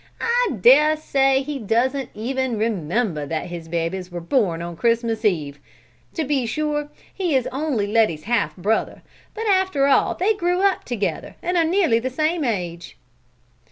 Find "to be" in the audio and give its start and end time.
6.15-6.47